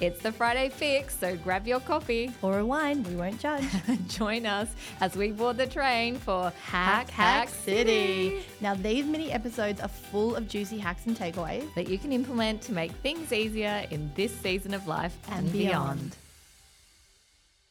It's 0.00 0.20
the 0.22 0.32
Friday 0.32 0.68
fix, 0.70 1.16
so 1.18 1.36
grab 1.36 1.66
your 1.66 1.80
coffee. 1.80 2.32
Or 2.42 2.58
a 2.58 2.66
wine, 2.66 3.04
we 3.04 3.14
won't 3.16 3.38
judge. 3.40 3.64
Join 4.08 4.44
us 4.44 4.68
as 5.00 5.16
we 5.16 5.30
board 5.30 5.56
the 5.56 5.66
train 5.66 6.16
for 6.16 6.52
Hack 6.64 7.08
Hack 7.10 7.48
City. 7.48 8.42
Now, 8.60 8.74
these 8.74 9.06
mini 9.06 9.30
episodes 9.32 9.80
are 9.80 9.88
full 9.88 10.34
of 10.34 10.48
juicy 10.48 10.78
hacks 10.78 11.06
and 11.06 11.16
takeaways. 11.16 11.72
that 11.74 11.88
you 11.88 11.96
can 11.98 12.12
implement 12.12 12.60
to 12.62 12.72
make 12.72 12.90
things 12.92 13.32
easier 13.32 13.86
in 13.90 14.10
this 14.14 14.34
season 14.34 14.74
of 14.74 14.86
life 14.88 15.16
and, 15.28 15.44
And 15.44 15.52
beyond. 15.52 15.98
beyond. 16.00 16.16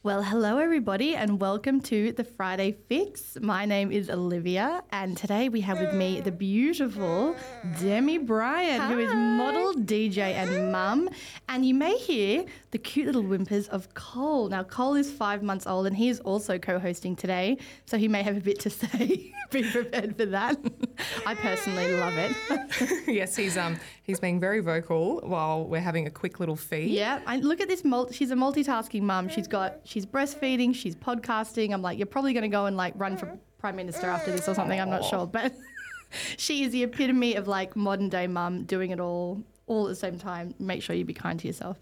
Well, 0.04 0.22
hello 0.22 0.58
everybody, 0.58 1.16
and 1.16 1.40
welcome 1.40 1.80
to 1.84 2.12
the 2.12 2.24
Friday 2.24 2.72
Fix. 2.90 3.38
My 3.40 3.64
name 3.64 3.90
is 3.90 4.10
Olivia, 4.10 4.84
and 4.92 5.16
today 5.16 5.48
we 5.48 5.62
have 5.62 5.80
with 5.80 5.94
me 5.94 6.20
the 6.20 6.30
beautiful 6.30 7.34
Demi 7.80 8.18
Bryant, 8.18 8.84
who 8.84 8.98
is 8.98 9.10
model, 9.14 9.72
DJ, 9.72 10.18
and 10.34 10.70
mum. 10.70 11.08
And 11.48 11.64
you 11.64 11.72
may 11.72 11.96
hear 11.96 12.44
the 12.70 12.76
cute 12.76 13.06
little 13.06 13.22
whimpers 13.22 13.66
of 13.68 13.94
Cole. 13.94 14.50
Now, 14.50 14.62
Cole 14.62 14.92
is 14.96 15.10
five 15.10 15.42
months 15.42 15.66
old, 15.66 15.86
and 15.86 15.96
he 15.96 16.10
is 16.10 16.20
also 16.20 16.58
co-hosting 16.58 17.16
today, 17.16 17.56
so 17.86 17.96
he 17.96 18.06
may 18.06 18.22
have 18.22 18.36
a 18.36 18.40
bit 18.40 18.60
to 18.60 18.68
say. 18.84 19.32
Be 19.50 19.62
prepared 19.70 20.16
for 20.16 20.26
that. 20.26 20.58
I 21.24 21.34
personally 21.34 21.94
love 21.94 22.14
it. 22.16 23.06
yes, 23.06 23.36
he's 23.36 23.56
um 23.56 23.78
he's 24.02 24.18
being 24.18 24.40
very 24.40 24.60
vocal 24.60 25.20
while 25.20 25.64
we're 25.64 25.80
having 25.80 26.06
a 26.06 26.10
quick 26.10 26.40
little 26.40 26.56
feed. 26.56 26.90
Yeah, 26.90 27.20
I 27.26 27.36
look 27.36 27.60
at 27.60 27.68
this. 27.68 27.84
Mul- 27.84 28.10
she's 28.10 28.32
a 28.32 28.34
multitasking 28.34 29.02
mum. 29.02 29.28
She's 29.28 29.46
got 29.46 29.80
she's 29.94 30.04
breastfeeding, 30.04 30.74
she's 30.74 30.96
podcasting. 30.96 31.72
I'm 31.72 31.80
like, 31.80 31.98
you're 31.98 32.06
probably 32.06 32.32
going 32.32 32.42
to 32.42 32.48
go 32.48 32.66
and 32.66 32.76
like 32.76 32.94
run 32.96 33.16
for 33.16 33.38
prime 33.58 33.76
minister 33.76 34.08
after 34.08 34.32
this 34.32 34.48
or 34.48 34.54
something. 34.54 34.80
I'm 34.80 34.90
not 34.90 35.04
sure, 35.04 35.24
but 35.24 35.54
she 36.36 36.64
is 36.64 36.72
the 36.72 36.82
epitome 36.82 37.36
of 37.36 37.46
like 37.46 37.76
modern 37.76 38.08
day 38.08 38.26
mum 38.26 38.64
doing 38.64 38.90
it 38.90 38.98
all 38.98 39.40
all 39.66 39.86
at 39.86 39.90
the 39.90 39.94
same 39.94 40.18
time. 40.18 40.52
Make 40.58 40.82
sure 40.82 40.96
you 40.96 41.04
be 41.04 41.14
kind 41.14 41.38
to 41.38 41.46
yourself. 41.46 41.78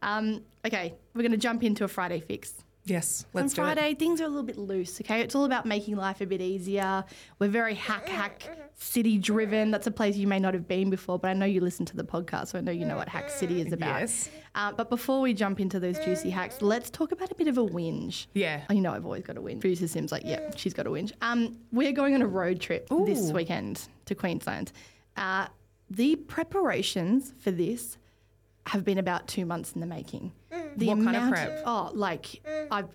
Um, 0.00 0.42
okay, 0.64 0.94
we're 1.12 1.22
going 1.22 1.32
to 1.32 1.38
jump 1.38 1.64
into 1.64 1.82
a 1.82 1.88
Friday 1.88 2.20
fix. 2.20 2.54
Yes, 2.86 3.26
let's 3.32 3.58
On 3.58 3.64
Friday, 3.64 3.94
things 3.94 4.20
are 4.20 4.24
a 4.24 4.28
little 4.28 4.44
bit 4.44 4.56
loose, 4.56 5.00
okay? 5.00 5.20
It's 5.20 5.34
all 5.34 5.44
about 5.44 5.66
making 5.66 5.96
life 5.96 6.20
a 6.20 6.26
bit 6.26 6.40
easier. 6.40 7.04
We're 7.40 7.50
very 7.50 7.74
hack, 7.74 8.08
hack, 8.08 8.48
city 8.74 9.18
driven. 9.18 9.72
That's 9.72 9.88
a 9.88 9.90
place 9.90 10.14
you 10.14 10.28
may 10.28 10.38
not 10.38 10.54
have 10.54 10.68
been 10.68 10.88
before, 10.88 11.18
but 11.18 11.28
I 11.28 11.32
know 11.32 11.46
you 11.46 11.60
listen 11.60 11.84
to 11.86 11.96
the 11.96 12.04
podcast, 12.04 12.48
so 12.48 12.58
I 12.58 12.60
know 12.60 12.70
you 12.70 12.84
know 12.84 12.94
what 12.94 13.08
Hack 13.08 13.28
City 13.28 13.60
is 13.60 13.72
about. 13.72 14.02
Yes. 14.02 14.30
Uh, 14.54 14.70
but 14.70 14.88
before 14.88 15.20
we 15.20 15.34
jump 15.34 15.58
into 15.58 15.80
those 15.80 15.98
juicy 15.98 16.30
hacks, 16.30 16.62
let's 16.62 16.88
talk 16.88 17.10
about 17.10 17.32
a 17.32 17.34
bit 17.34 17.48
of 17.48 17.58
a 17.58 17.64
whinge. 17.64 18.26
Yeah. 18.34 18.62
Oh, 18.70 18.72
you 18.72 18.80
know, 18.80 18.92
I've 18.92 19.04
always 19.04 19.24
got 19.24 19.36
a 19.36 19.40
whinge. 19.40 19.60
Producer 19.60 19.88
Sim's 19.88 20.12
like, 20.12 20.22
yeah, 20.24 20.50
she's 20.54 20.72
got 20.72 20.86
a 20.86 20.90
whinge. 20.90 21.12
Um, 21.22 21.58
we're 21.72 21.92
going 21.92 22.14
on 22.14 22.22
a 22.22 22.26
road 22.28 22.60
trip 22.60 22.88
this 23.04 23.32
weekend 23.32 23.88
to 24.04 24.14
Queensland. 24.14 24.70
Uh, 25.16 25.48
the 25.90 26.14
preparations 26.16 27.32
for 27.38 27.50
this 27.50 27.98
have 28.66 28.84
been 28.84 28.98
about 28.98 29.28
two 29.28 29.46
months 29.46 29.72
in 29.72 29.80
the 29.80 29.86
making. 29.86 30.32
Mm. 30.52 30.78
The 30.78 30.88
What 30.88 31.04
kind 31.04 31.16
of 31.16 31.30
prep? 31.30 31.62
Oh, 31.64 31.90
like 31.94 32.40
mm. 32.44 32.66
I've 32.70 32.88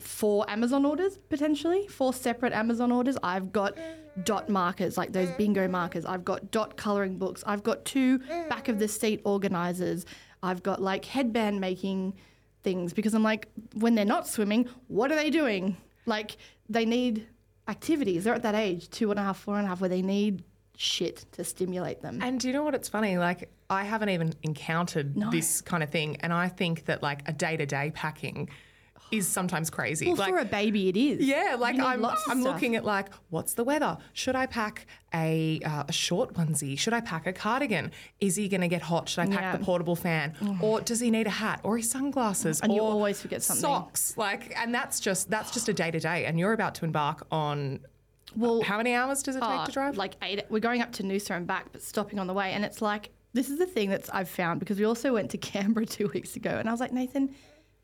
four 0.00 0.48
Amazon 0.48 0.84
orders 0.84 1.18
potentially, 1.28 1.86
four 1.88 2.12
separate 2.12 2.52
Amazon 2.52 2.92
orders. 2.92 3.16
I've 3.22 3.52
got 3.52 3.76
mm. 3.76 4.24
dot 4.24 4.48
markers, 4.48 4.96
like 4.98 5.12
those 5.12 5.30
bingo 5.32 5.68
markers. 5.68 6.04
I've 6.04 6.24
got 6.24 6.50
dot 6.50 6.76
coloring 6.76 7.18
books. 7.18 7.42
I've 7.46 7.62
got 7.62 7.84
two 7.84 8.18
back 8.48 8.68
of 8.68 8.78
the 8.78 8.88
seat 8.88 9.20
organizers. 9.24 10.04
I've 10.42 10.62
got 10.62 10.82
like 10.82 11.04
headband 11.06 11.60
making 11.60 12.14
things 12.62 12.92
because 12.92 13.14
I'm 13.14 13.22
like, 13.22 13.48
when 13.74 13.94
they're 13.94 14.04
not 14.04 14.26
swimming, 14.26 14.68
what 14.88 15.10
are 15.10 15.16
they 15.16 15.30
doing? 15.30 15.76
Like 16.04 16.36
they 16.68 16.84
need 16.84 17.26
activities. 17.68 18.24
They're 18.24 18.34
at 18.34 18.42
that 18.42 18.54
age, 18.54 18.90
two 18.90 19.10
and 19.10 19.18
a 19.18 19.22
half, 19.22 19.38
four 19.38 19.56
and 19.56 19.64
a 19.64 19.68
half, 19.68 19.80
where 19.80 19.88
they 19.88 20.02
need 20.02 20.44
shit 20.76 21.24
to 21.32 21.44
stimulate 21.44 22.02
them. 22.02 22.20
And 22.22 22.38
do 22.38 22.46
you 22.48 22.52
know 22.52 22.62
what? 22.62 22.74
It's 22.74 22.88
funny. 22.88 23.18
Like 23.18 23.50
I 23.68 23.84
haven't 23.84 24.10
even 24.10 24.34
encountered 24.42 25.16
No. 25.16 25.30
this 25.30 25.60
kind 25.60 25.82
of 25.82 25.90
thing, 25.90 26.16
and 26.20 26.32
I 26.32 26.48
think 26.48 26.84
that 26.86 27.02
like 27.02 27.28
a 27.28 27.32
day 27.32 27.56
to 27.56 27.66
day 27.66 27.90
packing 27.94 28.48
is 29.12 29.28
sometimes 29.28 29.70
crazy. 29.70 30.06
well, 30.08 30.16
like 30.16 30.30
for 30.30 30.38
a 30.38 30.44
baby, 30.44 30.88
it 30.88 30.96
is. 30.96 31.24
Yeah, 31.24 31.54
like 31.58 31.78
I'm, 31.78 32.04
I'm 32.28 32.42
looking 32.42 32.74
at 32.74 32.84
like, 32.84 33.08
what's 33.30 33.54
the 33.54 33.62
weather? 33.62 33.98
Should 34.14 34.34
I 34.34 34.46
pack 34.46 34.86
a, 35.14 35.60
uh, 35.64 35.84
a 35.86 35.92
short 35.92 36.34
onesie? 36.34 36.76
Should 36.76 36.92
I 36.92 37.00
pack 37.00 37.24
a 37.28 37.32
cardigan? 37.32 37.92
Is 38.18 38.34
he 38.34 38.48
going 38.48 38.62
to 38.62 38.68
get 38.68 38.82
hot? 38.82 39.08
Should 39.08 39.20
I 39.20 39.26
pack 39.26 39.40
Yeah. 39.42 39.54
Mm. 39.54 39.58
the 39.60 39.64
portable 39.64 39.94
fan? 39.94 40.34
Or 40.60 40.80
does 40.80 40.98
he 40.98 41.12
need 41.12 41.28
a 41.28 41.30
hat 41.30 41.60
or 41.62 41.76
his 41.76 41.88
sunglasses? 41.88 42.60
And 42.60 42.74
you 42.74 42.80
always 42.82 43.20
forget 43.22 43.44
something. 43.44 43.60
Socks, 43.60 44.16
like, 44.16 44.52
and 44.60 44.74
that's 44.74 44.98
just 44.98 45.30
that's 45.30 45.52
just 45.52 45.68
a 45.68 45.72
day 45.72 45.92
to 45.92 46.00
day. 46.00 46.24
And 46.24 46.36
you're 46.36 46.52
about 46.52 46.74
to 46.76 46.84
embark 46.84 47.26
on. 47.30 47.78
Well, 48.36 48.62
How 48.62 48.76
many 48.76 48.94
hours 48.94 49.22
does 49.22 49.36
it 49.36 49.40
take 49.40 49.48
Oh, 49.50 49.64
to 49.66 49.72
drive? 49.72 49.96
Like 49.96 50.14
eight. 50.22 50.42
We're 50.48 50.60
going 50.60 50.82
up 50.82 50.92
to 50.92 51.02
Noosa 51.02 51.30
and 51.36 51.46
back, 51.46 51.72
but 51.72 51.82
stopping 51.82 52.18
on 52.18 52.26
the 52.26 52.34
way. 52.34 52.52
And 52.52 52.64
it's 52.64 52.82
like, 52.82 53.10
this 53.32 53.48
is 53.50 53.58
the 53.58 53.66
thing 53.66 53.90
that 53.90 54.08
I've 54.14 54.28
found 54.28 54.60
because 54.60 54.78
we 54.78 54.84
also 54.84 55.12
went 55.14 55.30
to 55.30 55.38
Canberra 55.50 55.86
two 55.86 56.08
weeks 56.08 56.36
ago. 56.36 56.50
And 56.50 56.68
I 56.68 56.72
was 56.72 56.80
like, 56.80 56.92
Nathan, 56.92 57.34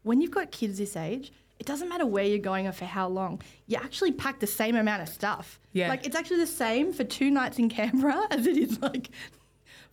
when 0.02 0.20
you've 0.20 0.30
got 0.30 0.50
kids 0.50 0.78
this 0.78 0.96
age, 0.96 1.32
it 1.58 1.66
doesn't 1.66 1.88
matter 1.88 2.06
where 2.06 2.24
you're 2.24 2.38
going 2.38 2.66
or 2.66 2.72
for 2.72 2.84
how 2.86 3.06
long. 3.08 3.40
You 3.66 3.76
actually 3.76 4.12
pack 4.12 4.40
the 4.40 4.46
same 4.46 4.74
amount 4.76 5.02
of 5.02 5.08
stuff. 5.08 5.60
Yeah. 5.72 5.88
Like, 5.88 6.04
it's 6.06 6.16
actually 6.16 6.38
the 6.38 6.46
same 6.46 6.92
for 6.92 7.04
two 7.04 7.30
nights 7.30 7.58
in 7.58 7.68
Canberra 7.68 8.26
as 8.30 8.46
it 8.46 8.56
is 8.56 8.80
like 8.80 9.10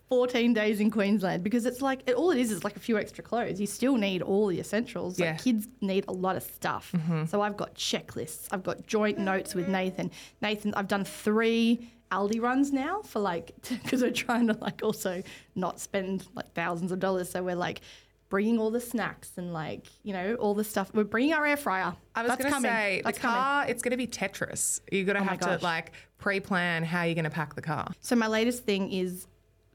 14 0.10 0.54
days 0.54 0.80
in 0.80 0.90
Queensland 0.90 1.44
because 1.44 1.66
it's 1.66 1.82
like, 1.82 2.02
it, 2.08 2.16
all 2.16 2.32
it 2.32 2.40
is 2.40 2.52
is 2.52 2.64
like 2.64 2.76
a 2.76 2.80
few 2.80 2.98
extra 2.98 3.24
clothes. 3.24 3.60
You 3.60 3.68
still 3.68 3.96
need 3.96 4.22
all 4.22 4.48
the 4.48 4.60
essentials. 4.60 5.20
Yeah. 5.20 5.32
Like, 5.32 5.44
kids 5.44 5.68
need 5.82 6.06
a 6.08 6.12
lot 6.12 6.36
of 6.36 6.44
stuff. 6.44 6.92
Mm-hmm. 6.96 7.26
So 7.26 7.42
I've 7.42 7.56
got 7.56 7.76
checklists. 7.76 8.48
I've 8.52 8.64
got 8.64 8.88
joint 8.88 9.20
notes 9.20 9.54
with 9.54 9.68
Nathan. 9.68 10.10
Nathan, 10.42 10.74
I've 10.74 10.88
done 10.88 11.06
three 11.06 11.92
Aldi 12.12 12.42
runs 12.42 12.74
now 12.74 13.02
for 13.04 13.20
like 13.20 13.52
because 13.84 14.02
we're 14.02 14.12
trying 14.12 14.48
to 14.48 14.58
like 14.60 14.82
also 14.84 15.22
not 15.56 15.80
spend 15.80 16.26
like 16.34 16.52
thousands 16.54 16.92
of 16.92 17.00
dollars. 17.00 17.30
So 17.30 17.44
we're 17.44 17.56
like 17.56 17.82
bringing 18.30 18.60
all 18.60 18.70
the 18.72 18.80
snacks 18.80 19.32
and 19.38 19.54
like 19.54 19.86
you 20.02 20.14
know 20.14 20.34
all 20.36 20.56
the 20.56 20.64
stuff. 20.64 20.90
We're 20.94 21.04
bringing 21.04 21.34
our 21.34 21.46
air 21.46 21.58
fryer. 21.58 21.96
I 22.16 22.24
was 22.24 22.36
going 22.36 22.52
to 22.52 22.62
say 22.62 23.02
That's 23.04 23.18
the 23.18 23.22
coming. 23.22 23.38
car. 23.42 23.66
It's 23.68 23.84
going 23.84 23.92
to 23.92 23.98
be 23.98 24.08
Tetris. 24.08 24.82
You're 24.92 25.06
going 25.06 25.18
to 25.18 25.22
Oh 25.22 25.26
have 25.26 25.40
to 25.42 25.60
like 25.64 25.92
pre-plan 26.18 26.84
how 26.84 27.04
you're 27.04 27.16
going 27.16 27.26
to 27.26 27.30
pack 27.30 27.54
the 27.54 27.62
car. 27.62 27.92
So 28.02 28.16
my 28.16 28.28
latest 28.28 28.66
thing 28.66 28.92
is 28.92 29.28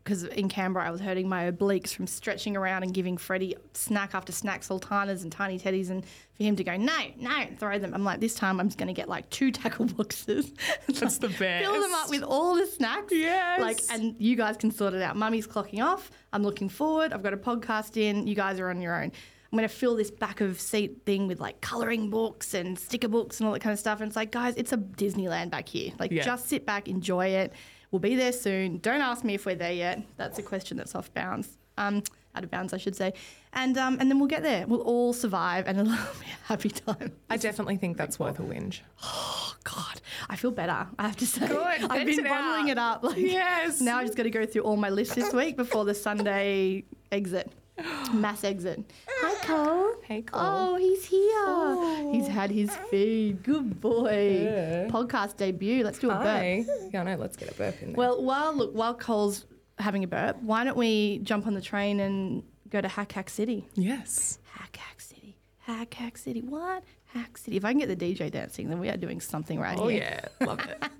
because 0.04 0.24
in 0.24 0.48
Canberra 0.50 0.86
I 0.86 0.90
was 0.90 1.00
hurting 1.00 1.28
my 1.28 1.50
obliques 1.50 1.94
from 1.94 2.06
stretching 2.06 2.56
around 2.56 2.82
and 2.82 2.92
giving 2.92 3.16
Freddie 3.16 3.56
snack 3.72 4.14
after 4.14 4.32
snack, 4.32 4.62
sultanas 4.62 5.22
and 5.22 5.32
tiny 5.32 5.58
teddies, 5.58 5.88
and 5.90 6.04
for 6.36 6.42
him 6.42 6.56
to 6.56 6.64
go 6.64 6.76
no, 6.76 6.96
no, 7.18 7.46
throw 7.58 7.78
them. 7.78 7.94
I'm 7.94 8.04
like, 8.04 8.20
this 8.20 8.34
time 8.34 8.60
I'm 8.60 8.68
just 8.68 8.76
going 8.78 8.88
to 8.88 8.92
get 8.92 9.08
like 9.08 9.30
two 9.30 9.50
tackle 9.50 9.86
boxes. 9.86 10.52
That's 10.88 11.18
the 11.18 11.28
best. 11.28 11.64
Fill 11.64 11.80
them 11.80 11.94
up 11.94 12.10
with 12.10 12.22
all 12.22 12.54
the 12.54 12.66
snacks. 12.66 13.12
Yes. 13.12 13.60
Like, 13.60 13.80
and 13.90 14.14
you 14.18 14.36
guys 14.36 14.56
can 14.56 14.70
sort 14.70 14.94
it 14.94 15.02
out. 15.02 15.16
Mummy's 15.16 15.46
clocking 15.46 15.82
off. 15.82 16.10
I'm 16.32 16.42
looking 16.42 16.68
forward. 16.68 17.12
I've 17.12 17.22
got 17.22 17.32
a 17.32 17.38
podcast 17.38 17.96
in. 17.96 18.26
You 18.26 18.34
guys 18.34 18.60
are 18.60 18.68
on 18.68 18.80
your 18.80 18.94
own. 19.00 19.10
I'm 19.52 19.58
going 19.58 19.68
to 19.68 19.74
fill 19.74 19.94
this 19.94 20.10
back 20.10 20.40
of 20.40 20.60
seat 20.60 21.02
thing 21.06 21.28
with 21.28 21.38
like 21.38 21.60
coloring 21.60 22.10
books 22.10 22.54
and 22.54 22.76
sticker 22.76 23.06
books 23.06 23.38
and 23.38 23.46
all 23.46 23.52
that 23.52 23.60
kind 23.60 23.72
of 23.72 23.78
stuff. 23.78 24.00
And 24.00 24.08
it's 24.08 24.16
like, 24.16 24.32
guys, 24.32 24.54
it's 24.56 24.72
a 24.72 24.76
Disneyland 24.76 25.50
back 25.50 25.68
here. 25.68 25.92
Like, 25.98 26.10
Yeah. 26.10 26.24
just 26.24 26.48
sit 26.48 26.66
back, 26.66 26.88
enjoy 26.88 27.26
it. 27.28 27.52
We'll 27.90 28.00
be 28.00 28.14
there 28.16 28.32
soon. 28.32 28.78
Don't 28.78 29.00
ask 29.00 29.24
me 29.24 29.34
if 29.34 29.46
we're 29.46 29.54
there 29.54 29.72
yet. 29.72 30.02
That's 30.16 30.38
a 30.38 30.42
question 30.42 30.76
that's 30.76 30.94
off 30.94 31.12
bounds. 31.14 31.58
Um, 31.78 32.02
out 32.36 32.42
of 32.44 32.50
bounds, 32.50 32.72
I 32.72 32.78
should 32.78 32.96
say. 32.96 33.12
And 33.52 33.78
um, 33.78 33.98
and 34.00 34.10
then 34.10 34.18
we'll 34.18 34.28
get 34.28 34.42
there. 34.42 34.66
We'll 34.66 34.80
all 34.80 35.12
survive, 35.12 35.66
and 35.68 35.78
it'll 35.78 35.92
be 36.20 36.26
a 36.26 36.46
happy 36.46 36.70
time. 36.70 37.12
I 37.30 37.36
definitely 37.36 37.76
think 37.76 37.96
that's 37.96 38.18
worth 38.18 38.38
a 38.40 38.42
whinge. 38.42 38.80
Oh 39.02 39.54
God, 39.62 40.00
I 40.28 40.34
feel 40.36 40.50
better. 40.50 40.86
I 40.98 41.02
have 41.02 41.16
to 41.18 41.26
say. 41.26 41.46
Good, 41.46 41.58
I've 41.58 42.06
been 42.06 42.18
it 42.20 42.24
bottling 42.28 42.66
out. 42.66 42.68
it 42.70 42.78
up. 42.78 43.04
Like, 43.04 43.16
Yes. 43.18 43.80
Now 43.80 43.98
I 43.98 44.04
just 44.04 44.16
got 44.16 44.24
to 44.24 44.30
go 44.30 44.44
through 44.46 44.62
all 44.62 44.76
my 44.76 44.90
lists 44.90 45.14
this 45.14 45.32
week 45.32 45.56
before 45.56 45.84
the 45.84 45.94
Sunday 45.94 46.84
exit, 47.12 47.52
mass 48.14 48.44
exit. 48.44 48.80
Hi 49.08 49.34
Cole. 49.46 49.94
Hey, 50.04 50.22
Cole. 50.22 50.40
Oh, 50.42 50.76
he's 50.76 51.04
here. 51.04 51.20
Oh. 51.46 52.10
He's 52.12 52.28
had 52.28 52.50
his 52.50 52.74
feed. 52.90 53.42
Good 53.42 53.80
boy. 53.80 54.86
Podcast 54.90 55.36
debut. 55.36 55.82
Let's 55.84 55.98
do 55.98 56.10
a 56.10 56.14
burp. 56.14 56.24
Hi. 56.24 56.64
Yeah, 56.92 57.02
no, 57.02 57.16
let's 57.16 57.36
get 57.36 57.50
a 57.50 57.54
burp 57.54 57.80
in 57.82 57.88
there. 57.88 57.96
Well, 57.96 58.22
while 58.22 58.54
look, 58.54 58.74
while 58.74 58.94
Cole's 58.94 59.44
having 59.78 60.04
a 60.04 60.06
burp, 60.06 60.40
why 60.42 60.62
don't 60.64 60.76
we 60.76 61.18
jump 61.24 61.46
on 61.46 61.54
the 61.54 61.60
train 61.60 61.98
and 62.00 62.42
go 62.70 62.80
to 62.80 62.88
Hack 62.88 63.12
Hack 63.12 63.28
City? 63.30 63.66
yes. 63.74 64.38
Hack 64.52 64.76
Hack 64.76 65.00
City. 65.00 65.36
Hack 65.58 65.94
Hack 65.94 66.16
City. 66.18 66.42
What? 66.42 66.84
Hack 67.06 67.38
City. 67.38 67.56
If 67.56 67.64
I 67.64 67.72
can 67.72 67.78
get 67.80 67.88
the 67.88 67.96
DJ 67.96 68.30
dancing, 68.30 68.68
then 68.68 68.78
we 68.80 68.88
are 68.88 68.96
doing 68.96 69.20
something 69.20 69.58
right 69.58 69.78
Oh 69.78 69.88
here. 69.88 70.20
yeah, 70.40 70.46
love 70.46 70.60
it. 70.60 70.82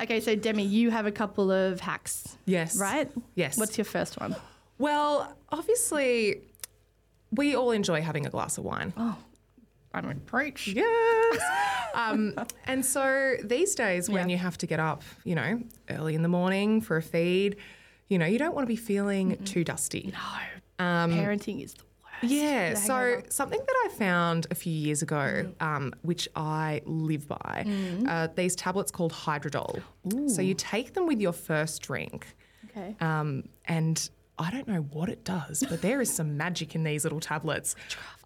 Okay, 0.00 0.20
so 0.20 0.36
Demi, 0.36 0.62
you 0.64 0.90
have 0.90 1.06
a 1.06 1.10
couple 1.10 1.50
of 1.50 1.80
hacks, 1.80 2.36
Yes. 2.46 2.76
right? 2.78 3.10
Yes. 3.34 3.58
What's 3.58 3.76
your 3.76 3.84
first 3.84 4.20
one? 4.20 4.36
Well, 4.78 5.36
obviously, 5.50 6.42
we 7.32 7.54
all 7.56 7.70
enjoy 7.72 8.00
having 8.02 8.26
a 8.26 8.30
glass 8.30 8.58
of 8.58 8.64
wine. 8.64 8.92
Oh, 8.96 9.16
I 9.92 10.00
don't 10.00 10.24
preach. 10.26 10.68
Yes. 10.68 11.40
um, 11.94 12.34
and 12.66 12.84
so 12.84 13.36
these 13.42 13.74
days, 13.74 14.08
when 14.08 14.28
Yeah. 14.28 14.34
you 14.36 14.38
have 14.38 14.56
to 14.58 14.66
get 14.66 14.80
up, 14.80 15.02
you 15.24 15.34
know, 15.34 15.60
early 15.90 16.14
in 16.14 16.22
the 16.22 16.28
morning 16.28 16.80
for 16.80 16.96
a 16.96 17.02
feed, 17.02 17.56
you 18.08 18.18
know, 18.18 18.26
you 18.26 18.38
don't 18.38 18.54
want 18.54 18.64
to 18.64 18.68
be 18.68 18.76
feeling 18.76 19.36
too 19.44 19.64
dusty. 19.64 20.12
No. 20.78 20.84
Um, 20.84 21.12
Parenting 21.12 21.62
is 21.62 21.74
the 21.74 21.82
worst. 22.22 22.32
Yeah. 22.32 22.74
So 22.74 23.22
something 23.28 23.58
that 23.58 23.76
I 23.86 23.88
found 23.94 24.46
a 24.50 24.54
few 24.54 24.72
years 24.72 25.02
ago, 25.02 25.52
um, 25.60 25.92
which 26.02 26.28
I 26.36 26.82
live 26.86 27.26
by, 27.28 27.66
uh, 28.08 28.28
these 28.34 28.54
tablets 28.56 28.90
called 28.92 29.12
Hydrodol. 29.12 29.82
So 30.28 30.40
you 30.40 30.54
take 30.54 30.94
them 30.94 31.06
with 31.06 31.20
your 31.20 31.32
first 31.32 31.82
drink, 31.82 32.26
Okay. 32.70 32.94
um, 33.00 33.44
and 33.66 34.08
I 34.40 34.50
don't 34.52 34.68
know 34.68 34.82
what 34.92 35.08
it 35.08 35.24
does, 35.24 35.64
but 35.68 35.82
there 35.82 36.00
is 36.00 36.14
some 36.14 36.36
magic 36.36 36.74
in 36.76 36.84
these 36.84 37.02
little 37.04 37.18
tablets. 37.20 37.74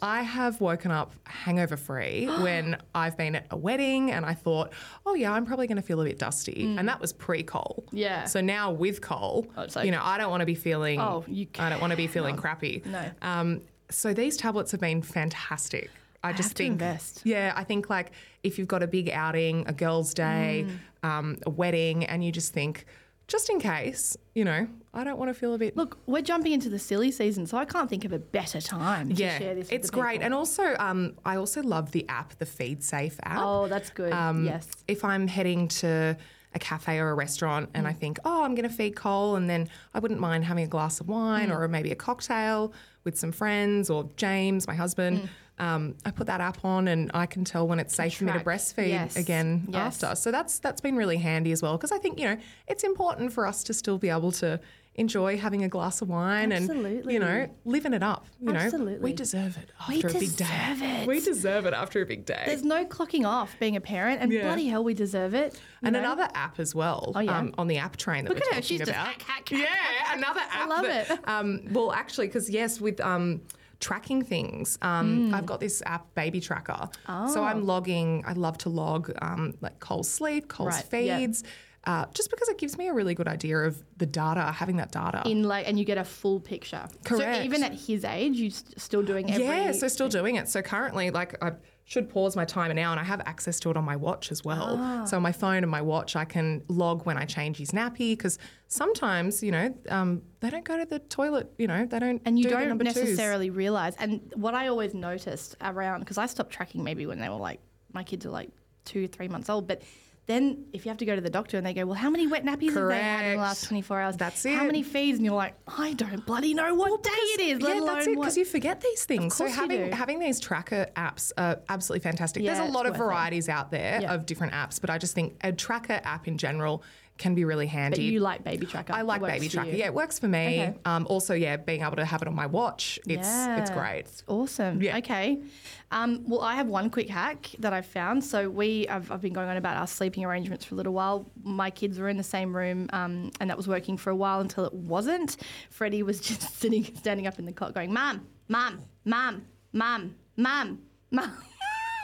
I 0.02 0.22
have 0.22 0.60
woken 0.60 0.90
up 0.90 1.12
hangover 1.24 1.76
free 1.76 2.26
when 2.42 2.76
I've 2.94 3.16
been 3.16 3.36
at 3.36 3.46
a 3.50 3.56
wedding 3.56 4.10
and 4.10 4.26
I 4.26 4.34
thought, 4.34 4.72
oh, 5.06 5.14
yeah, 5.14 5.32
I'm 5.32 5.46
probably 5.46 5.66
going 5.66 5.76
to 5.76 5.82
feel 5.82 6.00
a 6.00 6.04
bit 6.04 6.18
dusty. 6.18 6.64
And 6.76 6.86
that 6.88 7.00
was 7.00 7.12
pre. 7.12 7.42
Mm. 7.44 7.84
Yeah. 7.92 8.24
So 8.24 8.40
now 8.42 8.70
with 8.72 9.00
Cole, 9.00 9.46
it's 9.56 9.74
like- 9.76 9.86
you 9.86 9.90
know, 9.90 10.00
I 10.02 10.18
don't 10.18 10.30
want 10.30 10.40
to 10.42 10.46
be 10.46 10.54
feeling, 10.54 11.00
Oh, 11.00 11.24
you 11.26 11.46
I 11.58 11.70
don't 11.70 11.80
want 11.80 11.92
to 11.92 11.96
be 11.96 12.06
feeling 12.06 12.36
crappy. 12.36 12.82
No. 12.84 13.10
Um, 13.22 13.62
so 13.90 14.12
these 14.12 14.36
tablets 14.36 14.70
have 14.72 14.80
been 14.80 15.02
fantastic. 15.02 15.90
I 16.24 16.32
just 16.32 16.50
have 16.50 16.54
to 16.78 16.78
think, 16.78 17.20
yeah, 17.24 17.52
I 17.56 17.64
think 17.64 17.90
like 17.90 18.12
if 18.44 18.58
you've 18.58 18.68
got 18.68 18.82
a 18.82 18.86
big 18.86 19.08
outing, 19.10 19.64
a 19.66 19.72
girls' 19.72 20.14
day, 20.14 20.66
Mm. 21.02 21.08
um, 21.08 21.38
a 21.46 21.50
wedding, 21.50 22.04
and 22.04 22.22
you 22.24 22.30
just 22.30 22.52
think, 22.52 22.84
just 23.28 23.48
in 23.50 23.58
case, 23.60 24.16
you 24.34 24.44
know, 24.44 24.66
I 24.92 25.04
don't 25.04 25.18
want 25.18 25.30
to 25.30 25.34
feel 25.34 25.54
a 25.54 25.58
bit. 25.58 25.76
Look, 25.76 25.98
we're 26.06 26.22
jumping 26.22 26.52
into 26.52 26.68
the 26.68 26.78
silly 26.78 27.10
season, 27.10 27.46
so 27.46 27.56
I 27.56 27.64
can't 27.64 27.88
think 27.88 28.04
of 28.04 28.12
a 28.12 28.18
better 28.18 28.60
time 28.60 29.08
to 29.10 29.14
yeah, 29.14 29.38
share 29.38 29.54
this. 29.54 29.66
with 29.70 29.72
it's 29.72 29.90
great, 29.90 30.14
people. 30.14 30.24
and 30.26 30.34
also, 30.34 30.74
um, 30.78 31.14
I 31.24 31.36
also 31.36 31.62
love 31.62 31.92
the 31.92 32.06
app, 32.08 32.38
the 32.38 32.46
Feed 32.46 32.82
Safe 32.84 33.18
app. 33.22 33.38
oh, 33.40 33.68
that's 33.68 33.90
good. 33.90 34.12
Um, 34.12 34.44
yes. 34.44 34.68
If 34.88 35.04
I'm 35.04 35.26
heading 35.28 35.68
to 35.68 36.16
a 36.54 36.58
cafe 36.58 36.98
or 36.98 37.08
a 37.10 37.14
restaurant 37.14 37.70
and 37.72 37.86
Mm. 37.86 37.90
I 37.90 37.92
think, 37.94 38.18
oh, 38.26 38.42
I'm 38.44 38.54
going 38.54 38.68
to 38.68 38.74
feed 38.74 38.94
Cole, 38.94 39.36
and 39.36 39.48
then 39.48 39.70
I 39.94 40.00
wouldn't 40.00 40.20
mind 40.20 40.44
having 40.44 40.64
a 40.64 40.68
glass 40.68 41.00
of 41.00 41.08
wine 41.08 41.48
Mm. 41.48 41.56
or 41.58 41.66
maybe 41.68 41.90
a 41.90 41.94
cocktail 41.96 42.74
with 43.04 43.16
some 43.18 43.32
friends 43.32 43.88
or 43.88 44.10
James, 44.16 44.66
my 44.66 44.74
husband. 44.74 45.22
Mm. 45.22 45.28
Um, 45.58 45.96
I 46.04 46.10
put 46.10 46.26
that 46.28 46.40
app 46.40 46.64
on 46.64 46.88
and 46.88 47.10
I 47.14 47.26
can 47.26 47.44
tell 47.44 47.68
when 47.68 47.78
it's 47.78 47.94
safe 47.94 48.16
for 48.16 48.24
me 48.24 48.32
to 48.32 48.40
breastfeed 48.40 48.88
Yes. 48.88 49.16
again 49.16 49.66
Yes. 49.68 50.02
after. 50.02 50.16
So 50.16 50.30
that's 50.32 50.58
that's 50.58 50.80
been 50.80 50.96
really 50.96 51.18
handy 51.18 51.52
as 51.52 51.62
well 51.62 51.76
because 51.76 51.92
I 51.92 51.98
think 51.98 52.18
you 52.18 52.24
know 52.26 52.36
it's 52.66 52.84
important 52.84 53.32
for 53.32 53.46
us 53.46 53.62
to 53.64 53.74
still 53.74 53.98
be 53.98 54.08
able 54.08 54.32
to 54.32 54.58
enjoy 54.94 55.38
having 55.38 55.62
a 55.64 55.68
glass 55.68 56.02
of 56.02 56.08
wine 56.08 56.52
and 56.52 56.68
you 57.10 57.18
know 57.18 57.48
living 57.64 57.92
it 57.94 58.02
up. 58.02 58.26
You 58.40 58.52
know, 58.52 58.98
we 59.00 59.12
deserve 59.12 59.56
it 59.56 59.70
We 59.88 59.96
after 59.96 60.08
a 60.08 60.12
big 60.20 60.36
day. 60.36 60.46
it. 60.50 61.06
We 61.06 61.20
deserve 61.20 61.64
it 61.66 61.74
after 61.74 62.02
a 62.02 62.06
big 62.06 62.24
day. 62.26 62.42
There's 62.46 62.62
no 62.64 62.84
clocking 62.84 63.26
off 63.26 63.54
being 63.60 63.76
a 63.76 63.80
parent, 63.80 64.20
and 64.20 64.32
Yeah. 64.32 64.42
bloody 64.42 64.66
hell, 64.68 64.84
we 64.84 64.94
deserve 64.94 65.32
it. 65.34 65.58
And 65.82 65.92
know? 65.94 66.00
another 66.00 66.28
app 66.34 66.58
as 66.60 66.74
well 66.74 67.12
Oh, 67.14 67.20
yeah? 67.20 67.38
um, 67.38 67.54
on 67.56 67.68
the 67.68 67.78
app 67.78 67.96
train 67.96 68.24
that 68.24 68.30
Look 68.34 68.42
we're 68.42 68.50
at 68.50 68.56
her, 68.56 68.62
she's 68.62 68.80
just 68.80 68.90
about. 68.90 69.06
hack, 69.06 69.22
hack, 69.22 69.48
hack, 69.48 69.60
yeah, 69.60 70.14
another 70.18 70.40
app. 70.40 70.48
I 70.52 70.66
love 70.66 70.82
that, 70.82 71.10
it. 71.10 71.28
Um, 71.28 71.60
well, 71.72 71.92
actually, 71.92 72.26
because 72.26 72.50
yes, 72.50 72.78
with 72.80 73.00
um, 73.00 73.40
tracking 73.82 74.22
things, 74.22 74.78
um, 74.80 75.26
Hmm. 75.28 75.34
I've 75.34 75.44
got 75.44 75.60
this 75.60 75.82
app, 75.84 76.14
Baby 76.14 76.40
Tracker. 76.40 76.88
Oh. 77.08 77.32
So 77.34 77.42
I'm 77.44 77.66
logging. 77.66 78.24
I 78.26 78.32
love 78.32 78.56
to 78.58 78.68
log 78.70 79.12
um, 79.20 79.54
like 79.60 79.78
Cole's 79.80 80.08
sleep, 80.08 80.48
Cole's 80.48 80.68
Right, 80.76 80.84
feeds. 80.84 81.44
Uh, 81.84 82.06
just 82.14 82.30
because 82.30 82.48
it 82.48 82.58
gives 82.58 82.78
me 82.78 82.86
a 82.86 82.94
really 82.94 83.12
good 83.12 83.26
idea 83.26 83.58
of 83.58 83.82
the 83.96 84.06
data, 84.06 84.52
having 84.52 84.76
that 84.76 84.92
data. 84.92 85.20
in 85.26 85.42
like, 85.42 85.66
and 85.68 85.80
you 85.80 85.84
get 85.84 85.98
a 85.98 86.04
full 86.04 86.38
picture. 86.38 86.86
Correct. 87.04 87.38
So 87.38 87.42
even 87.42 87.64
at 87.64 87.74
his 87.74 88.04
age, 88.04 88.36
you 88.36 88.50
st- 88.50 88.80
still 88.80 89.02
doing 89.02 89.28
every. 89.28 89.44
yeah, 89.44 89.72
so 89.72 89.88
still 89.88 90.08
doing 90.08 90.36
it. 90.36 90.48
So 90.48 90.62
currently, 90.62 91.10
like 91.10 91.34
I 91.42 91.50
should 91.84 92.08
pause 92.08 92.36
my 92.36 92.44
timer 92.44 92.74
now, 92.74 92.92
and 92.92 93.00
I 93.00 93.04
have 93.04 93.20
access 93.26 93.58
to 93.60 93.70
it 93.70 93.76
on 93.76 93.84
my 93.84 93.96
watch 93.96 94.30
as 94.30 94.44
well. 94.44 94.76
Ah. 94.78 95.04
So 95.04 95.18
my 95.18 95.32
phone 95.32 95.58
and 95.64 95.70
my 95.70 95.82
watch, 95.82 96.14
I 96.16 96.24
can 96.24 96.62
log 96.68 97.04
when 97.06 97.16
I 97.16 97.24
change 97.24 97.56
his 97.56 97.72
nappy 97.72 98.16
because 98.16 98.38
sometimes, 98.68 99.42
you 99.42 99.50
know, 99.50 99.74
um, 99.88 100.22
they 100.40 100.50
don't 100.50 100.64
go 100.64 100.76
to 100.76 100.86
the 100.86 101.00
toilet. 101.00 101.52
You 101.58 101.66
know, 101.66 101.84
they 101.84 101.98
don't. 101.98 102.22
and 102.24 102.38
you 102.38 102.44
do 102.44 102.50
don't 102.50 102.68
number 102.68 102.84
twos. 102.84 102.96
necessarily 102.96 103.50
realize. 103.50 103.96
And 103.96 104.20
what 104.34 104.54
I 104.54 104.68
always 104.68 104.94
noticed 104.94 105.56
around, 105.60 106.00
because 106.00 106.18
I 106.18 106.26
stopped 106.26 106.52
tracking 106.52 106.84
maybe 106.84 107.06
when 107.06 107.18
they 107.18 107.28
were 107.28 107.36
like, 107.36 107.60
my 107.92 108.04
kids 108.04 108.24
are 108.26 108.30
like 108.30 108.50
two, 108.84 109.08
three 109.08 109.28
months 109.28 109.50
old, 109.50 109.66
but. 109.66 109.82
Then, 110.26 110.66
if 110.72 110.84
you 110.86 110.90
have 110.90 110.98
to 110.98 111.04
go 111.04 111.16
to 111.16 111.20
the 111.20 111.30
doctor 111.30 111.56
and 111.56 111.66
they 111.66 111.74
go, 111.74 111.84
well, 111.84 111.96
how 111.96 112.08
many 112.08 112.28
wet 112.28 112.44
nappies 112.44 112.72
have 112.72 112.88
they 112.88 113.02
had 113.02 113.24
in 113.24 113.36
the 113.36 113.42
last 113.42 113.64
24 113.66 114.00
hours? 114.00 114.16
That's 114.16 114.44
it. 114.46 114.54
How 114.54 114.64
many 114.64 114.84
feeds? 114.84 115.18
And 115.18 115.26
you're 115.26 115.34
like, 115.34 115.54
I 115.66 115.94
don't 115.94 116.24
bloody 116.24 116.54
know 116.54 116.74
what 116.76 117.02
day 117.02 117.10
it 117.10 117.40
is, 117.40 117.60
let 117.60 117.74
yeah, 117.74 117.80
alone 117.82 117.94
that's 117.96 118.06
it 118.06 118.14
because 118.14 118.36
you 118.36 118.44
forget 118.44 118.80
these 118.80 119.04
things. 119.04 119.34
So 119.34 119.48
having 119.48 119.90
having 119.90 120.20
these 120.20 120.38
tracker 120.38 120.86
apps 120.96 121.32
are 121.36 121.58
absolutely 121.68 122.04
fantastic. 122.08 122.44
Yeah, 122.44 122.54
There's 122.54 122.68
a 122.68 122.72
lot 122.72 122.86
of 122.86 122.92
worth 122.92 123.00
it. 123.00 123.04
varieties 123.04 123.48
out 123.48 123.72
there 123.72 123.98
Yeah. 124.02 124.14
of 124.14 124.24
different 124.24 124.52
apps, 124.52 124.80
but 124.80 124.90
I 124.90 124.98
just 124.98 125.14
think 125.14 125.34
a 125.42 125.52
tracker 125.52 126.00
app 126.04 126.28
in 126.28 126.38
general 126.38 126.84
can 127.18 127.34
be 127.34 127.44
really 127.44 127.66
handy. 127.66 127.96
but 127.96 128.02
you 128.04 128.20
like 128.20 128.42
Baby 128.42 128.66
Tracker. 128.66 128.92
I 128.92 129.02
like 129.02 129.20
Baby 129.22 129.48
Tracker. 129.48 129.70
Yeah, 129.70 129.86
it 129.86 129.94
works 129.94 130.18
for 130.18 130.28
me. 130.28 130.38
Okay. 130.62 130.74
Um, 130.84 131.06
also, 131.08 131.34
yeah, 131.34 131.56
being 131.56 131.82
able 131.82 131.96
to 131.96 132.04
have 132.04 132.22
it 132.22 132.28
on 132.28 132.34
my 132.34 132.46
watch, 132.46 132.98
it's 133.06 133.28
it's 133.28 133.70
great. 133.70 134.00
It's 134.00 134.22
awesome. 134.26 134.82
Yeah. 134.82 134.98
Okay. 134.98 135.42
Um, 135.90 136.24
well, 136.26 136.40
I 136.40 136.54
have 136.54 136.66
one 136.68 136.88
quick 136.90 137.08
hack 137.08 137.50
that 137.58 137.72
I've 137.72 137.86
found. 137.86 138.24
So 138.24 138.48
we, 138.48 138.88
I've, 138.88 139.10
I've 139.12 139.20
been 139.20 139.34
going 139.34 139.48
on 139.50 139.58
about 139.58 139.76
our 139.76 139.86
sleeping 139.86 140.24
arrangements 140.24 140.64
for 140.64 140.74
a 140.74 140.76
little 140.76 140.94
while. 140.94 141.30
My 141.42 141.68
kids 141.70 141.98
were 141.98 142.08
in 142.08 142.16
the 142.16 142.22
same 142.22 142.56
room, 142.56 142.88
um, 142.94 143.30
and 143.40 143.50
that 143.50 143.56
was 143.56 143.68
working 143.68 143.98
for 143.98 144.10
a 144.10 144.16
while 144.16 144.40
until 144.40 144.64
it 144.64 144.72
wasn't. 144.72 145.36
Freddie 145.70 146.02
was 146.02 146.18
just 146.28 146.58
sitting, 146.60 146.84
standing 146.96 147.26
up 147.26 147.38
in 147.38 147.44
the 147.44 147.52
cot, 147.52 147.74
going, 147.74 147.92
"Mom, 147.92 148.26
mom, 148.48 148.80
mom, 149.04 149.42
mom, 149.72 150.14
mom, 150.36 150.80
mom." 151.10 151.36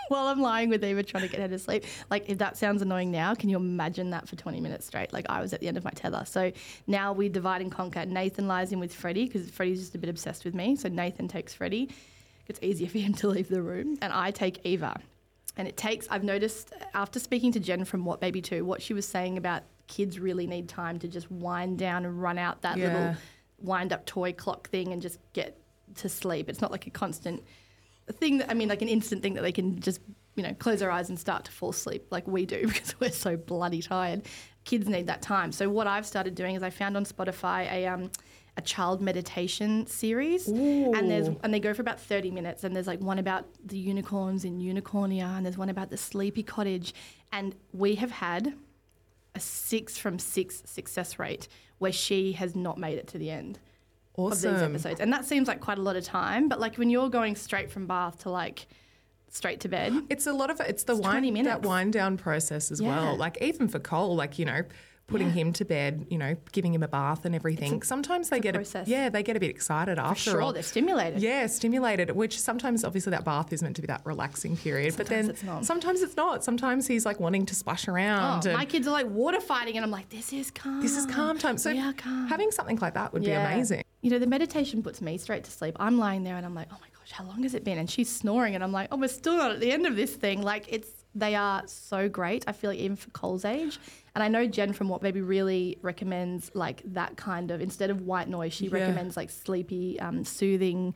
While 0.09 0.27
I'm 0.27 0.41
lying 0.41 0.69
with 0.69 0.85
Eva 0.85 1.03
trying 1.03 1.23
to 1.23 1.29
get 1.29 1.41
her 1.41 1.49
to 1.49 1.59
sleep. 1.59 1.85
Like, 2.11 2.29
if 2.29 2.39
that 2.39 2.57
sounds 2.57 2.83
annoying 2.83 3.11
now, 3.11 3.35
can 3.35 3.49
you 3.49 3.57
imagine 3.57 4.11
that 4.11 4.29
for 4.29 4.37
20 4.37 4.61
minutes 4.61 4.87
straight? 4.87 5.13
Like, 5.13 5.27
I 5.29 5.41
was 5.41 5.53
at 5.53 5.61
the 5.61 5.69
end 5.69 5.77
of 5.77 5.85
my 5.85 5.91
tether. 5.91 6.25
So 6.27 6.53
now 6.87 7.13
we 7.13 7.29
divide 7.29 7.61
and 7.63 7.71
conquer. 7.71 8.05
Nathan 8.07 8.49
lies 8.49 8.73
in 8.73 8.81
with 8.81 8.95
Freddie 8.95 9.27
because 9.27 9.49
Freddie's 9.51 9.81
just 9.81 9.95
a 9.95 9.99
bit 9.99 10.11
obsessed 10.11 10.45
with 10.45 10.55
me. 10.55 10.77
So 10.77 10.89
Nathan 10.89 11.29
takes 11.29 11.55
Freddie. 11.55 11.91
It's 12.49 12.59
easier 12.63 12.89
for 12.89 12.99
him 12.99 13.13
to 13.15 13.29
leave 13.29 13.49
the 13.49 13.63
room. 13.63 13.99
And 14.01 14.13
I 14.13 14.31
take 14.31 14.61
Eva. 14.65 14.99
And 15.57 15.67
it 15.69 15.77
takes, 15.77 16.07
I've 16.11 16.25
noticed 16.25 16.73
after 16.95 17.19
speaking 17.19 17.53
to 17.53 17.61
Jen 17.61 17.85
from 17.85 18.05
What 18.05 18.21
Baby 18.21 18.41
2, 18.41 18.65
what 18.65 18.81
she 18.81 18.95
was 18.95 19.07
saying 19.07 19.37
about 19.37 19.65
kids 19.89 20.19
really 20.21 20.47
need 20.47 20.69
time 20.69 20.99
to 21.01 21.09
just 21.09 21.31
wind 21.31 21.79
down 21.79 22.05
and 22.05 22.23
run 22.23 22.39
out 22.39 22.63
that 22.63 22.77
Yeah. 22.77 22.87
little 22.87 23.17
wind 23.61 23.93
up 23.93 24.07
toy 24.07 24.33
clock 24.33 24.69
thing 24.69 24.93
and 24.93 25.03
just 25.03 25.19
get 25.33 25.59
to 25.97 26.09
sleep. 26.09 26.49
It's 26.49 26.61
not 26.61 26.71
like 26.71 26.87
a 26.87 26.91
constant 26.91 27.43
thing 28.13 28.39
that 28.39 28.51
I 28.51 28.55
mean, 28.55 28.69
like 28.69 28.83
an 28.83 28.89
instant 28.89 29.23
thing 29.23 29.35
that 29.35 29.43
they 29.43 29.53
can 29.53 29.81
just 29.81 30.01
you 30.35 30.43
know 30.43 30.55
close 30.55 30.81
their 30.81 30.91
eyes 30.91 31.09
and 31.09 31.19
start 31.19 31.45
to 31.45 31.53
fall 31.53 31.71
asleep 31.71 32.07
like 32.11 32.27
we 32.27 32.47
do 32.47 32.67
because 32.69 32.99
we're 33.01 33.11
so 33.11 33.37
bloody 33.37 33.83
tired. 33.83 34.23
Kids 34.65 34.89
need 34.89 35.07
that 35.07 35.23
time. 35.23 35.53
So 35.53 35.69
what 35.69 35.87
I've 35.87 36.07
started 36.07 36.35
doing 36.35 36.55
is 36.55 36.63
I 36.63 36.71
found 36.71 36.97
on 36.97 37.05
Spotify 37.05 37.71
a 37.73 37.87
um 37.87 38.11
a 38.57 38.61
child 38.61 39.01
meditation 39.01 39.87
series 39.87 40.49
and 40.97 41.09
there's 41.09 41.29
and 41.45 41.55
they 41.55 41.61
go 41.61 41.73
for 41.73 41.81
about 41.81 42.01
30 42.01 42.33
minutes 42.33 42.65
and 42.65 42.75
there's 42.75 42.89
like 42.89 43.01
one 43.01 43.21
about 43.21 43.47
the 43.65 43.79
unicorns 43.79 44.45
in 44.45 44.59
unicornia 44.59 45.37
and 45.37 45.47
there's 45.47 45.57
one 45.57 45.69
about 45.69 45.91
the 45.91 45.97
sleepy 45.97 46.43
cottage 46.43 46.93
and 47.31 47.55
we 47.73 47.95
have 47.95 48.11
had 48.11 48.53
a 49.37 49.41
six 49.41 49.97
from 49.97 50.19
six 50.19 50.61
success 50.67 51.21
rate 51.21 51.47
where 51.79 51.93
she 51.93 52.33
has 52.33 52.57
not 52.57 52.79
made 52.79 52.99
it 52.99 53.07
to 53.07 53.17
the 53.19 53.31
end 53.31 53.61
of 54.27 54.33
these 54.35 54.47
Awesome. 54.47 54.73
episodes. 54.75 55.01
And 55.01 55.13
that 55.13 55.25
seems 55.25 55.47
like 55.49 55.61
quite 55.61 55.79
a 55.79 55.83
lot 55.83 55.97
of 55.97 56.05
time. 56.05 56.49
But 56.49 56.59
like 56.61 56.77
when 56.77 56.91
you're 56.91 57.09
going 57.09 57.37
straight 57.37 57.71
from 57.71 57.87
bath 57.87 58.19
to 58.25 58.31
like 58.31 58.67
straight 59.31 59.61
to 59.61 59.69
bed, 59.69 59.93
It's 60.11 60.27
a 60.27 60.33
lot 60.33 60.51
of 60.51 60.61
it's 60.61 60.83
the 60.85 60.97
20 60.97 61.31
wind 61.33 61.47
that 61.47 61.63
wind 61.63 61.93
down 61.93 62.17
process 62.17 62.71
as 62.73 62.81
Yeah. 62.81 62.89
well. 62.89 63.17
Like 63.17 63.39
even 63.41 63.69
for 63.69 63.79
Cole, 63.79 64.17
like 64.17 64.39
you 64.39 64.45
know, 64.45 64.63
putting 65.07 65.29
Yeah. 65.29 65.33
him 65.35 65.53
to 65.55 65.65
bed, 65.65 66.07
you 66.11 66.19
know, 66.19 66.37
giving 66.53 66.75
him 66.75 66.83
a 66.83 66.89
bath 66.89 67.25
and 67.25 67.35
everything. 67.35 67.81
sometimes 67.83 68.29
they 68.29 68.37
a 68.37 68.41
get 68.41 68.55
process. 68.55 68.87
a, 68.87 68.91
yeah, 68.91 69.09
they 69.09 69.23
get 69.23 69.39
a 69.39 69.41
bit 69.41 69.49
excited 69.49 69.99
after 69.99 70.33
sure, 70.33 70.43
all. 70.43 70.53
they're 70.53 70.63
stimulated. 70.63 71.23
Yeah, 71.23 71.47
stimulated, 71.47 72.11
which 72.11 72.39
sometimes 72.39 72.85
obviously 72.85 73.11
that 73.13 73.25
bath 73.25 73.51
is 73.51 73.63
meant 73.63 73.77
to 73.77 73.81
be 73.83 73.87
that 73.87 74.03
relaxing 74.05 74.55
period, 74.59 74.99
but 74.99 75.07
then 75.07 75.31
it's 75.31 75.43
not. 75.43 75.65
sometimes 75.65 76.03
it's 76.03 76.15
not. 76.15 76.45
Sometimes 76.45 76.87
he's 76.87 77.07
like 77.07 77.21
wanting 77.21 77.47
to 77.47 77.55
splash 77.55 77.89
Oh, 77.89 77.93
around. 77.93 78.45
and 78.45 78.55
my 78.55 78.67
kids 78.67 78.87
are 78.87 78.91
like 78.91 79.07
water 79.09 79.41
fighting, 79.41 79.77
and 79.77 79.85
I'm 79.85 79.91
like, 79.91 80.11
this 80.11 80.31
is 80.31 80.51
calm. 80.51 80.83
this 80.83 80.95
is 80.95 81.07
calm 81.07 81.39
time. 81.39 81.57
So 81.57 81.73
calm. 81.97 82.27
having 82.29 82.51
something 82.51 82.77
like 82.79 82.93
that 82.93 83.15
would 83.15 83.25
Yeah. 83.25 83.47
be 83.49 83.55
amazing. 83.55 83.85
You 84.01 84.11
know, 84.11 84.19
the 84.19 84.27
meditation 84.27 84.83
puts 84.83 85.01
me 85.01 85.19
straight 85.19 85.45
to 85.45 85.51
sleep. 85.51 85.77
I'm 85.81 85.99
lying 85.99 86.23
there 86.23 86.37
and 86.37 86.47
I'm 86.47 86.55
like, 86.55 86.69
oh 86.71 86.77
my 86.81 86.87
gosh, 86.97 87.11
how 87.11 87.25
long 87.25 87.43
has 87.43 87.55
it 87.55 87.65
been? 87.65 87.79
And 87.79 87.91
she's 87.91 88.09
snoring, 88.15 88.55
and 88.55 88.63
I'm 88.63 88.73
like, 88.73 88.89
oh, 88.93 88.97
we're 88.97 89.09
still 89.09 89.37
not 89.37 89.51
at 89.51 89.61
the 89.61 89.73
end 89.73 89.87
of 89.87 89.97
this 89.97 90.15
thing. 90.15 90.43
Like, 90.43 90.67
it's 90.69 90.89
they 91.15 91.35
are 91.35 91.63
so 91.67 92.09
great. 92.09 92.45
I 92.47 92.53
feel 92.53 92.71
like 92.71 92.79
even 92.79 92.95
for 92.97 93.11
Cole's 93.11 93.45
age, 93.45 93.81
and 94.15 94.23
I 94.23 94.29
know 94.29 94.47
Jen 94.47 94.73
from 94.73 94.89
What 94.89 95.01
Baby 95.03 95.21
really 95.21 95.79
recommends 95.83 96.51
like 96.55 96.83
that 96.93 97.17
kind 97.17 97.51
of 97.51 97.61
instead 97.61 97.91
of 97.91 98.03
white 98.03 98.29
noise, 98.29 98.53
she 98.53 98.67
Yeah. 98.67 98.75
recommends 98.79 99.17
like 99.17 99.31
sleepy, 99.31 99.99
um, 99.99 100.23
soothing, 100.25 100.95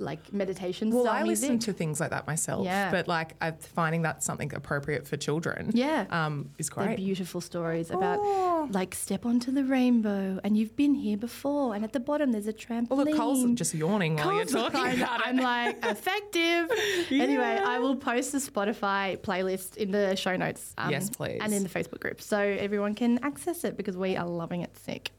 like 0.00 0.32
meditation 0.32 0.90
Well, 0.90 1.08
I 1.08 1.22
music. 1.22 1.42
listen 1.42 1.58
to 1.60 1.72
things 1.72 2.00
like 2.00 2.10
that 2.10 2.26
myself, 2.26 2.64
Yeah. 2.64 2.90
but 2.90 3.08
like 3.08 3.34
I'm 3.40 3.56
finding 3.56 4.02
that 4.02 4.22
something 4.22 4.52
appropriate 4.54 5.06
for 5.06 5.16
children. 5.16 5.70
Yeah. 5.74 6.06
um, 6.10 6.50
is 6.58 6.68
They're 6.70 6.86
great. 6.86 6.96
beautiful 6.96 7.40
stories 7.40 7.90
about 7.90 8.18
Oh. 8.20 8.68
like 8.70 8.94
step 8.94 9.24
onto 9.26 9.50
the 9.50 9.64
rainbow 9.64 10.40
and 10.44 10.56
you've 10.56 10.76
been 10.76 10.94
here 10.94 11.16
before 11.16 11.74
and 11.74 11.84
at 11.84 11.92
the 11.92 12.00
bottom 12.00 12.32
there's 12.32 12.46
a 12.46 12.52
trampoline. 12.52 12.88
Well, 12.90 13.04
look, 13.04 13.16
Cole's 13.16 13.44
just 13.54 13.74
yawning 13.74 14.16
while 14.16 14.24
Cole's 14.30 14.52
you're 14.52 14.70
talking 14.70 15.00
about 15.02 15.20
it. 15.20 15.26
I'm 15.26 15.36
like 15.36 15.84
effective. 15.84 16.70
Anyway, 17.10 17.60
I 17.64 17.78
will 17.78 17.96
post 17.96 18.32
the 18.32 18.38
Spotify 18.38 19.18
playlist 19.18 19.76
in 19.76 19.90
the 19.90 20.14
show 20.16 20.36
notes. 20.36 20.74
um, 20.78 20.90
Yes, 20.90 21.10
please. 21.10 21.40
And 21.42 21.52
in 21.52 21.62
the 21.62 21.68
Facebook 21.68 22.00
group, 22.00 22.20
so 22.22 22.38
everyone 22.38 22.94
can 22.94 23.18
access 23.22 23.64
it 23.64 23.76
because 23.76 23.96
we 23.96 24.16
are 24.16 24.26
loving 24.26 24.62
it 24.62 24.76
sick. 24.76 25.10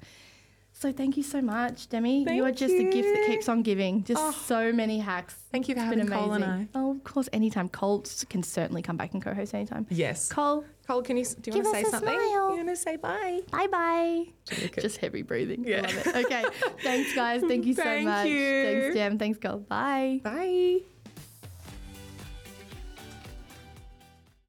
So 0.81 0.93
thank 0.93 1.17
you 1.17 1.23
so 1.23 1.41
much, 1.41 1.89
Demi. 1.89 2.25
you 2.33 2.45
are 2.45 2.53
just 2.53 2.73
a 2.73 2.89
gift 2.89 3.09
that 3.13 3.25
keeps 3.27 3.49
on 3.49 3.63
giving. 3.63 4.01
Just 4.05 4.21
Oh. 4.23 4.31
so 4.31 4.71
many 4.71 4.99
hacks. 4.99 5.35
Thank 5.51 5.67
you 5.67 5.75
for 5.75 5.81
It's 5.81 5.89
been 5.89 5.99
having 6.07 6.13
Cole 6.13 6.31
and 6.31 6.43
amazing. 6.45 6.69
Oh, 6.73 6.91
of 6.91 7.03
course, 7.03 7.27
anytime. 7.33 7.67
Cole 7.67 8.05
can 8.29 8.43
certainly 8.43 8.81
come 8.81 8.95
back 8.95 9.13
and 9.13 9.21
co-host 9.21 9.53
anytime. 9.53 9.87
Yes. 9.89 10.29
Cole, 10.31 10.63
Cole, 10.87 11.01
can 11.01 11.17
you 11.17 11.25
do 11.25 11.51
you 11.51 11.63
want 11.63 11.65
to 11.65 11.69
us 11.71 11.75
say 11.75 11.81
a 11.81 11.91
something? 11.91 12.09
smile. 12.17 12.51
You 12.51 12.55
want 12.63 12.69
to 12.69 12.75
say 12.77 12.95
bye? 12.95 13.41
bye 13.51 13.67
bye. 13.67 14.27
Just 14.79 14.97
heavy 14.99 15.21
breathing. 15.21 15.65
I 15.65 15.69
Yeah. 15.69 15.81
love 15.81 15.97
it. 16.07 16.15
Okay. 16.25 16.45
Thanks, 16.81 17.13
guys. 17.13 17.41
Thank 17.41 17.65
you 17.65 17.73
so 17.73 17.83
Thank 17.83 18.05
much. 18.07 18.27
you. 18.27 18.63
Thanks, 18.63 18.95
Jem. 18.95 19.17
Thanks, 19.17 19.37
Cole. 19.37 19.57
Bye. 19.59 20.21
Bye. 20.23 20.79